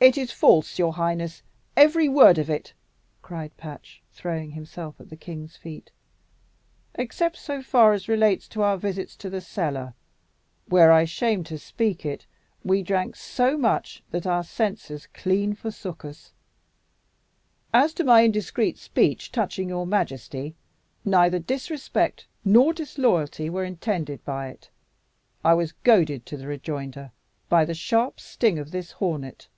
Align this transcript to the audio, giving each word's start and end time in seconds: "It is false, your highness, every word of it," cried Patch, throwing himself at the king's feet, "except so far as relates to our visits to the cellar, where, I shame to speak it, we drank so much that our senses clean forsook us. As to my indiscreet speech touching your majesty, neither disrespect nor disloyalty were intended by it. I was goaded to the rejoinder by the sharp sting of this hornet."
"It 0.00 0.16
is 0.16 0.30
false, 0.30 0.78
your 0.78 0.92
highness, 0.92 1.42
every 1.76 2.08
word 2.08 2.38
of 2.38 2.48
it," 2.48 2.72
cried 3.20 3.56
Patch, 3.56 4.00
throwing 4.12 4.52
himself 4.52 5.00
at 5.00 5.10
the 5.10 5.16
king's 5.16 5.56
feet, 5.56 5.90
"except 6.94 7.36
so 7.36 7.62
far 7.62 7.92
as 7.92 8.06
relates 8.06 8.46
to 8.50 8.62
our 8.62 8.76
visits 8.78 9.16
to 9.16 9.28
the 9.28 9.40
cellar, 9.40 9.94
where, 10.66 10.92
I 10.92 11.04
shame 11.04 11.42
to 11.44 11.58
speak 11.58 12.06
it, 12.06 12.26
we 12.62 12.80
drank 12.84 13.16
so 13.16 13.58
much 13.58 14.04
that 14.12 14.24
our 14.24 14.44
senses 14.44 15.08
clean 15.12 15.56
forsook 15.56 16.04
us. 16.04 16.32
As 17.74 17.92
to 17.94 18.04
my 18.04 18.20
indiscreet 18.22 18.78
speech 18.78 19.32
touching 19.32 19.68
your 19.68 19.84
majesty, 19.84 20.54
neither 21.04 21.40
disrespect 21.40 22.28
nor 22.44 22.72
disloyalty 22.72 23.50
were 23.50 23.64
intended 23.64 24.24
by 24.24 24.50
it. 24.50 24.70
I 25.44 25.54
was 25.54 25.72
goaded 25.72 26.24
to 26.26 26.36
the 26.36 26.46
rejoinder 26.46 27.10
by 27.48 27.64
the 27.64 27.74
sharp 27.74 28.20
sting 28.20 28.60
of 28.60 28.70
this 28.70 28.92
hornet." 28.92 29.48